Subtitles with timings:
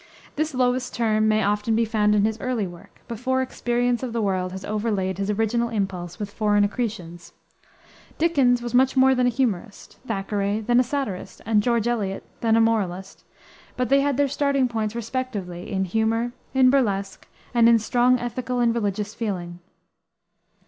[0.35, 4.21] This lowest term may often be found in his early work, before experience of the
[4.23, 7.33] world has overlaid his original impulse with foreign accretions.
[8.17, 12.55] Dickens was much more than a humorist, Thackeray than a satirist, and George Eliot than
[12.55, 13.23] a moralist;
[13.77, 18.59] but they had their starting points respectively in humor, in burlesque, and in strong ethical
[18.59, 19.59] and religious feeling.